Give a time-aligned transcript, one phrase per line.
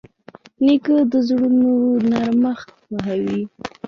[0.65, 1.73] نیکه د زړونو
[2.09, 3.41] نرمښت خوښوي.